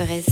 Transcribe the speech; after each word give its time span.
Ferais 0.00 0.29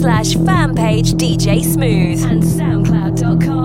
slash 0.00 0.34
fan 0.46 0.74
page 0.74 1.12
DJ 1.12 1.62
Smooth 1.62 2.24
and 2.24 2.42
SoundCloud.com. 2.42 3.59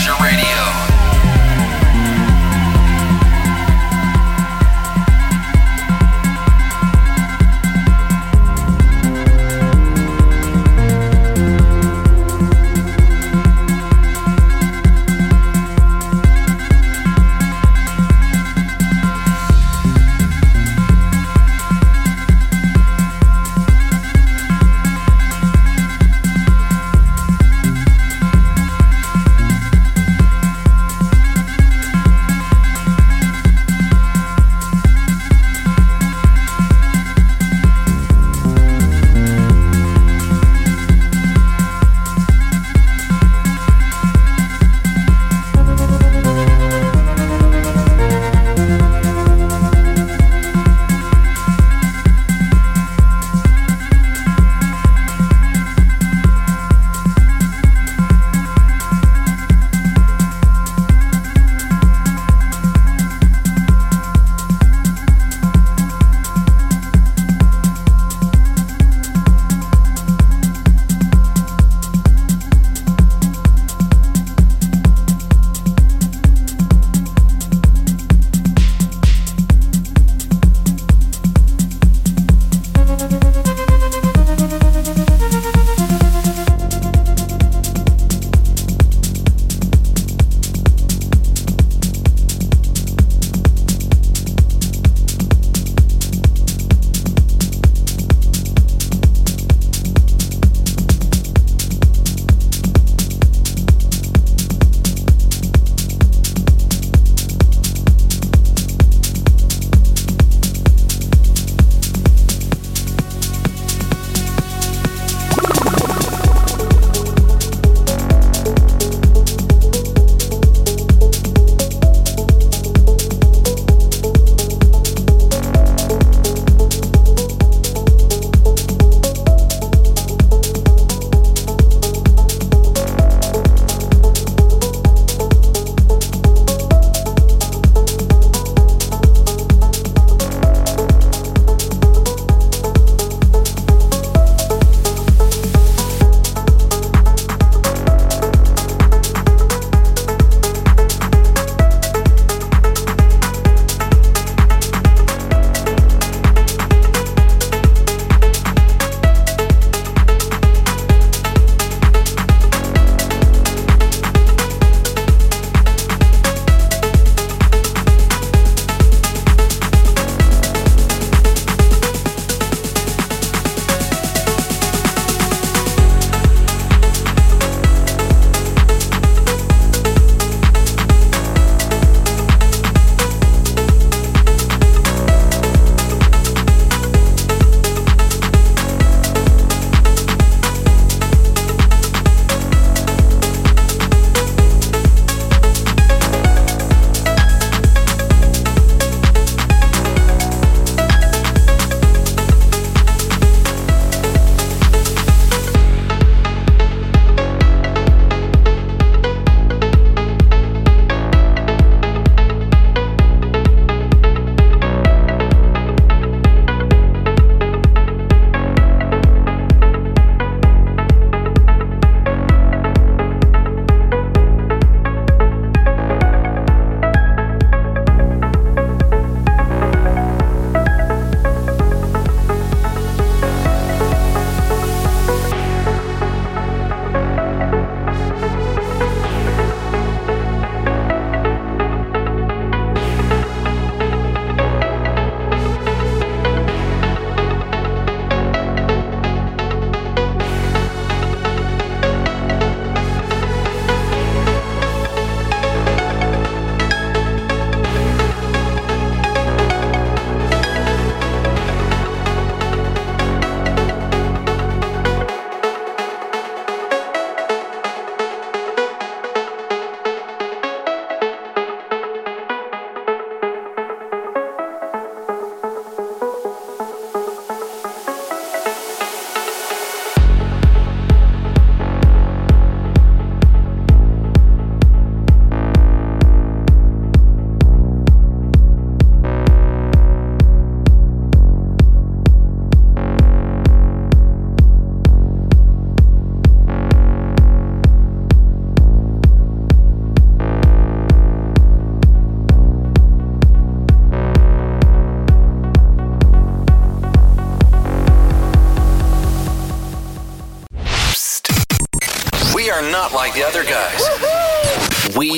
Pleasure 0.00 0.14
Radio. 0.20 0.89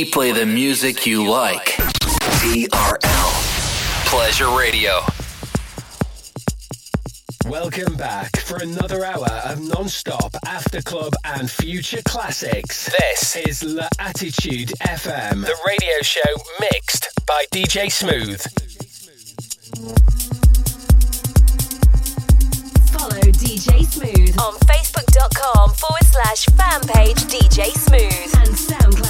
We 0.03 0.11
play 0.11 0.33
the 0.33 0.45
music 0.45 1.07
you 1.07 1.31
like. 1.31 1.77
TRL. 2.43 3.31
Pleasure 4.07 4.51
Radio. 4.59 4.99
Welcome 7.47 7.95
back 7.95 8.37
for 8.41 8.57
another 8.57 9.05
hour 9.05 9.31
of 9.45 9.61
non-stop 9.61 10.35
after 10.45 10.83
club 10.83 11.13
and 11.25 11.49
future 11.49 12.03
classics. 12.05 12.91
This 12.99 13.37
is 13.47 13.63
La 13.63 13.87
Attitude 14.01 14.71
FM, 14.81 15.43
the 15.43 15.57
radio 15.69 16.03
show 16.03 16.33
mixed 16.59 17.09
by 17.25 17.45
DJ 17.53 17.89
Smooth. 17.93 18.43
Follow 22.91 23.21
DJ 23.21 23.85
Smooth 23.87 24.37
on 24.41 24.55
Facebook.com 24.67 25.71
forward 25.75 26.05
slash 26.07 26.47
fan 26.47 26.81
page 26.89 27.19
DJ 27.31 27.67
Smooth 27.71 28.35
and 28.41 28.49
SoundCloud.com 28.49 29.02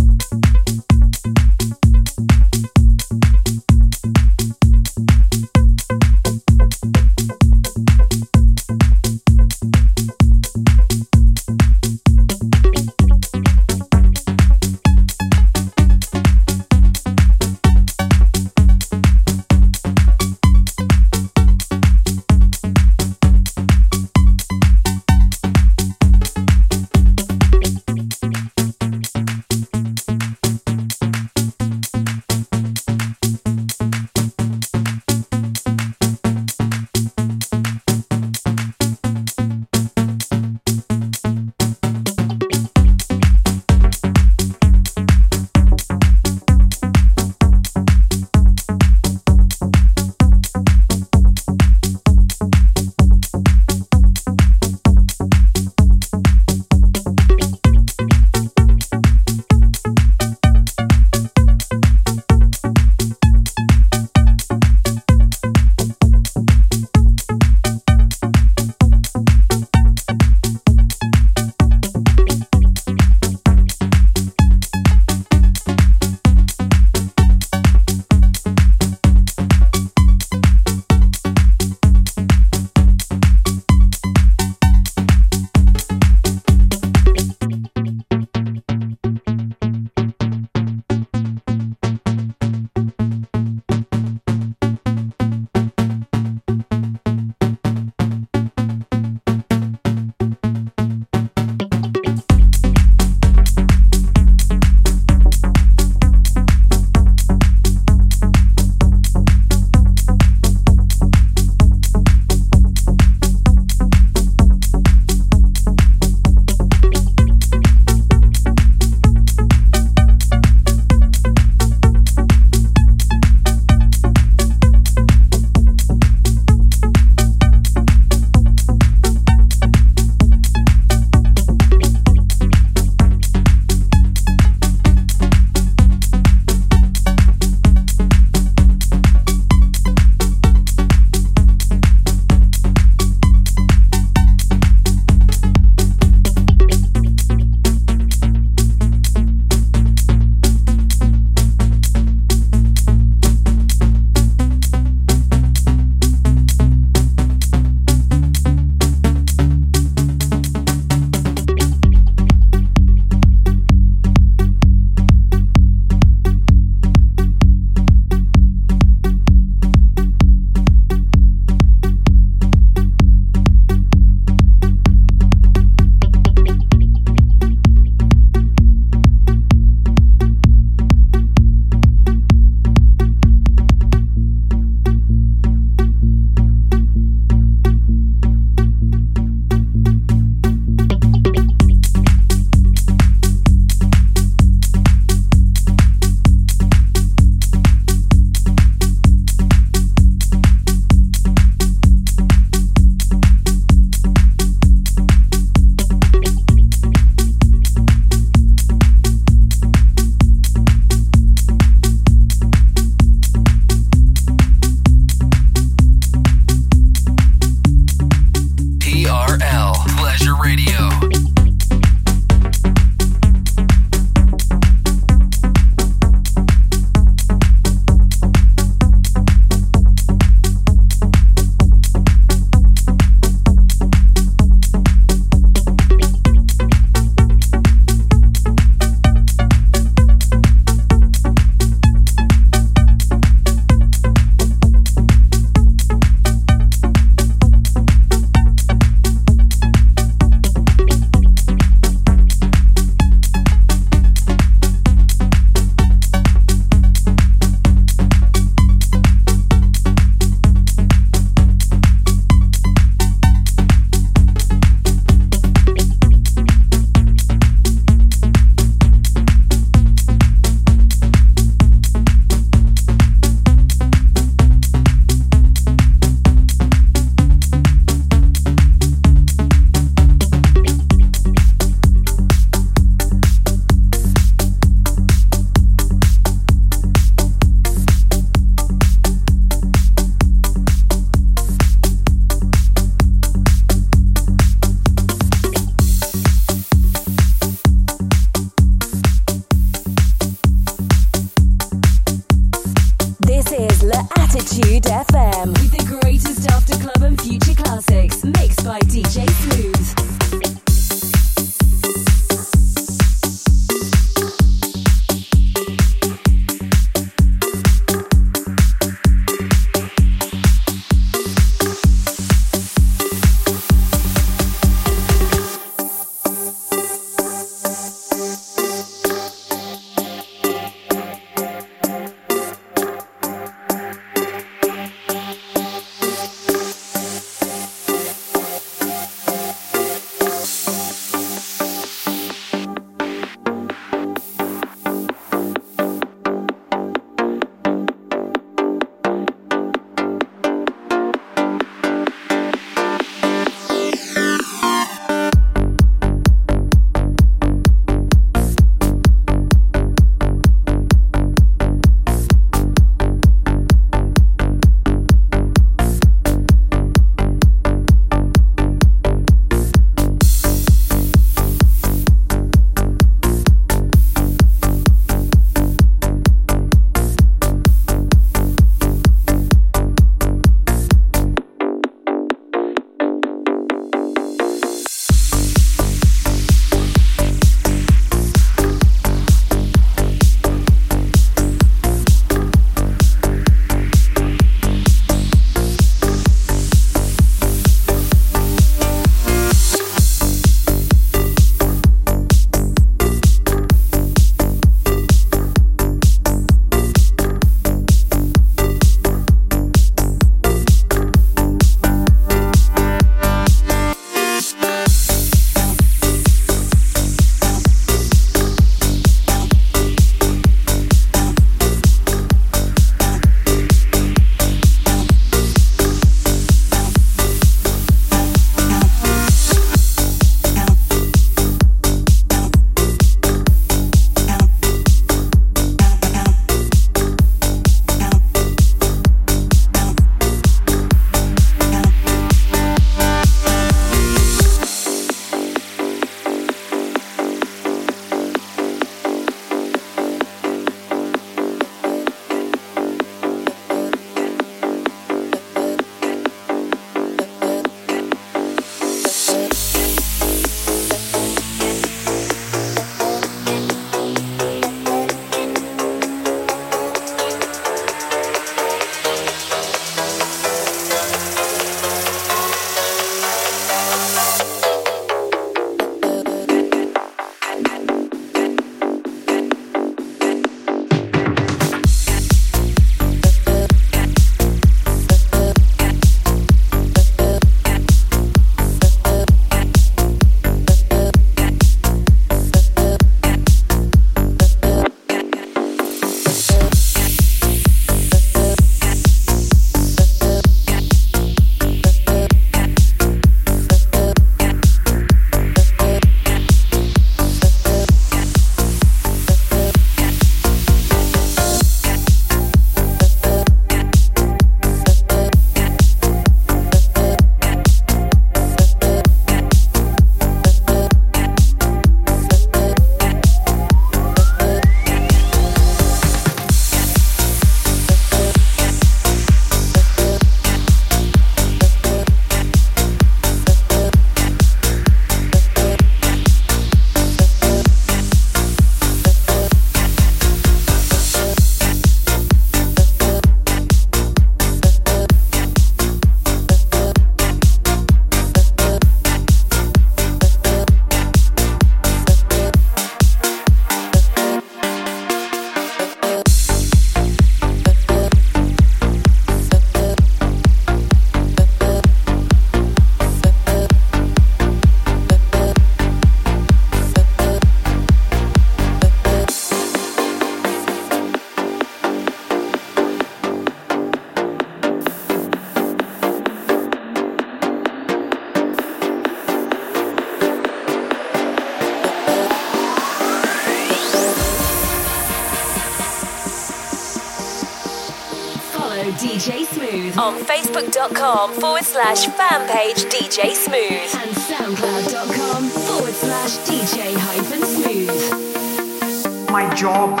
slash 591.78 592.06
fan 592.08 592.42
page 592.48 592.86
DJ 592.86 593.32
Smooth 593.36 593.94
and 594.02 594.10
soundcloud.com 594.26 595.48
forward 595.48 595.94
slash 595.94 596.36
DJ 596.38 596.92
hyphen 596.96 597.40
smooth. 597.46 599.30
My 599.30 599.48
job 599.54 600.00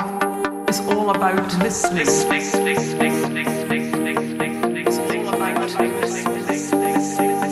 is 0.68 0.80
all 0.80 1.10
about 1.10 1.56
listening. 1.58 2.08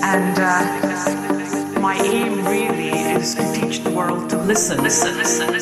And 0.02 0.38
uh, 0.40 1.80
my 1.80 1.94
aim 2.02 2.44
really 2.46 2.88
is 2.88 3.36
to 3.36 3.52
teach 3.52 3.84
the 3.84 3.90
world 3.90 4.28
to 4.30 4.38
listen, 4.38 4.82
listen, 4.82 5.16
listen. 5.18 5.55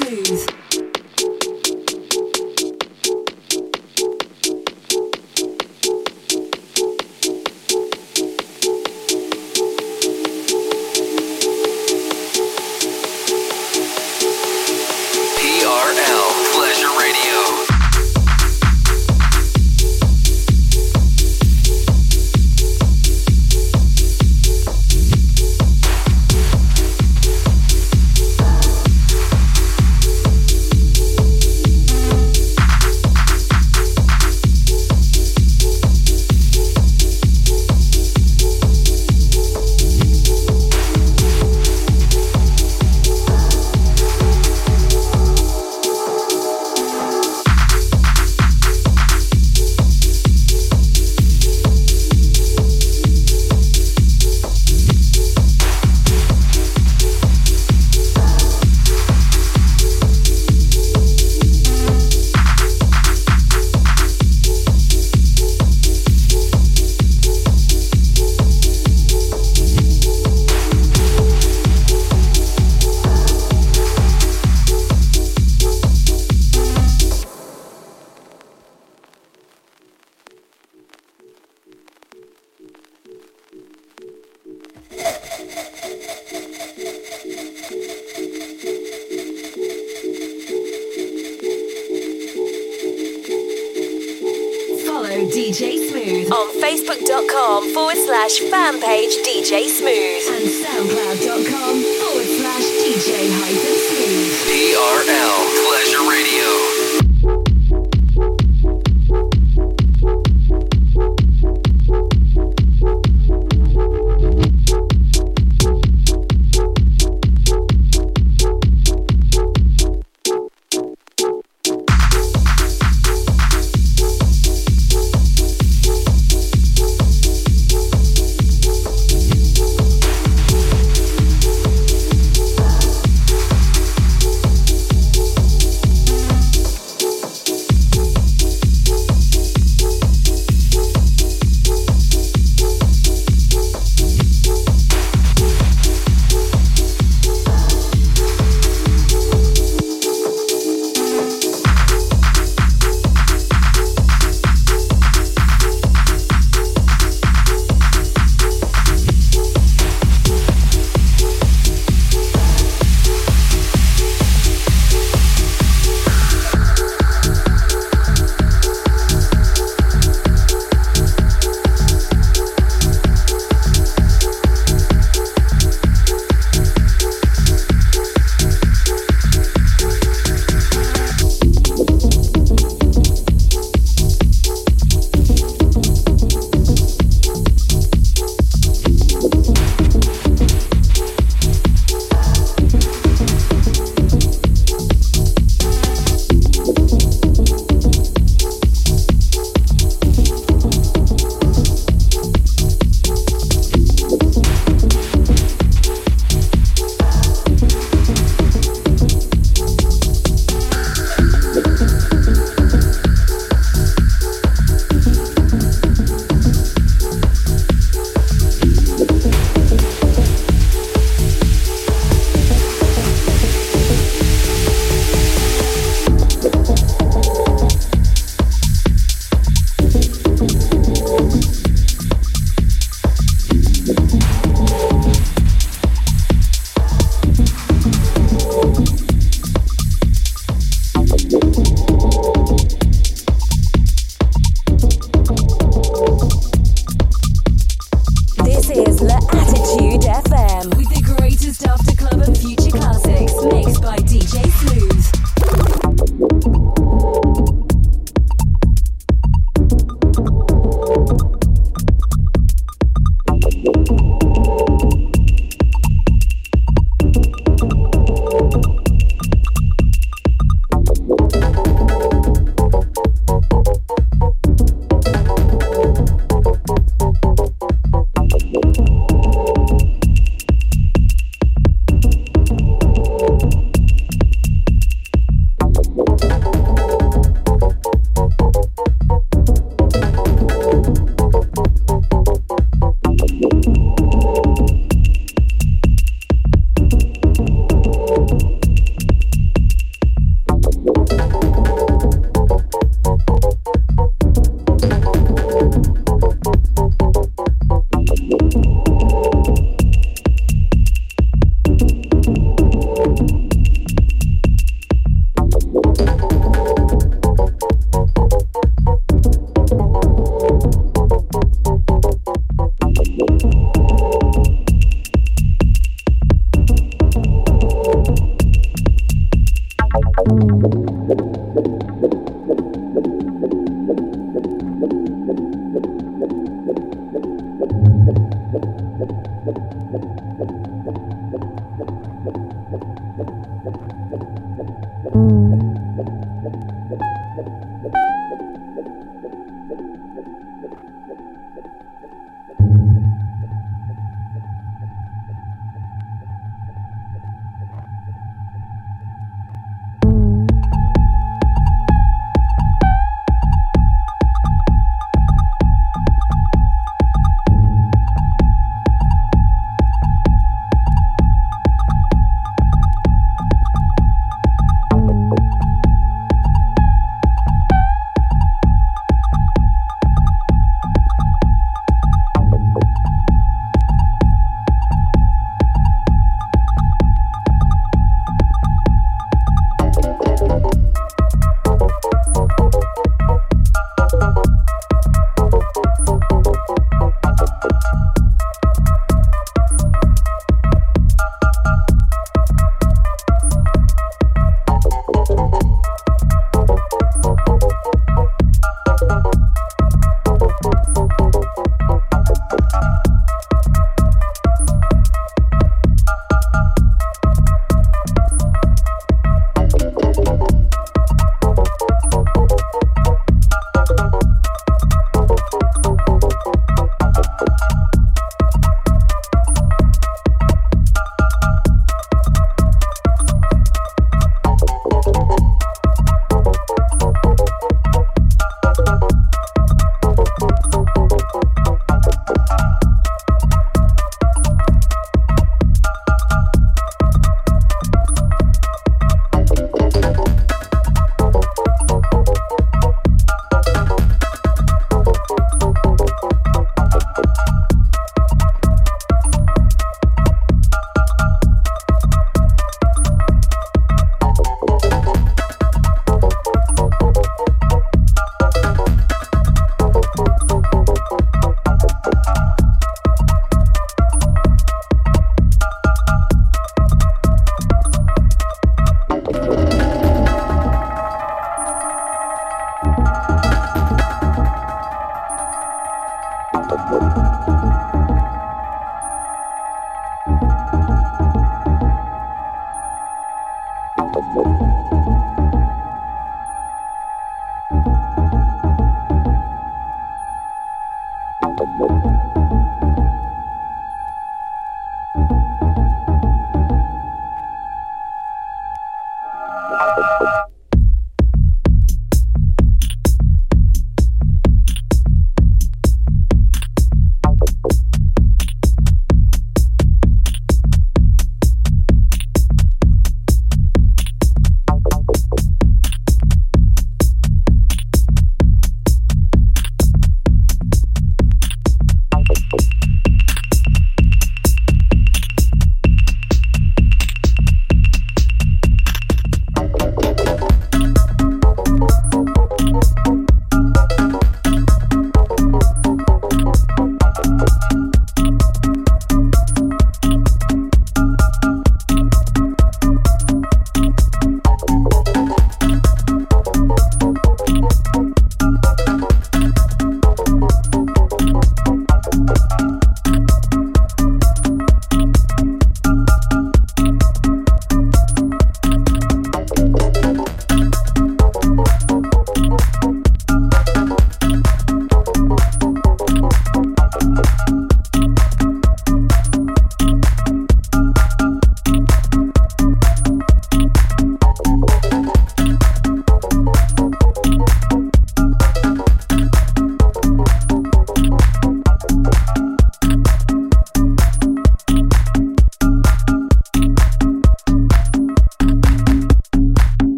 Smooth. 0.00 0.79